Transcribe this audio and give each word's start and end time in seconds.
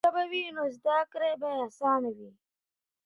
که 0.03 0.05
مورنۍ 0.05 0.11
ژبه 0.13 0.25
وي، 0.31 0.43
نو 0.57 0.63
زده 0.77 0.97
کړه 1.11 1.29
به 1.41 1.49
اسانه 1.65 2.09
وي. 2.17 2.31